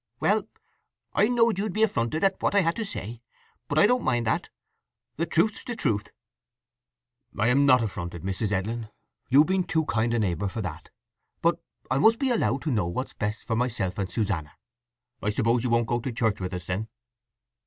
[0.19, 0.47] "Well,
[1.13, 3.21] I knowed you'd be affronted at what I had to say;
[3.67, 4.49] but I don't mind that.
[5.17, 6.11] The truth's the truth."
[7.37, 8.51] "I'm not affronted, Mrs.
[8.51, 8.89] Edlin.
[9.29, 10.89] You've been too kind a neighbour for that.
[11.43, 11.61] But
[11.91, 14.53] I must be allowed to know what's best for myself and Susanna.
[15.21, 16.87] I suppose you won't go to church with us, then?"